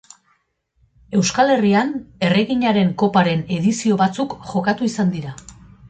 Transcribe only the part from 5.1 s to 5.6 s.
dira.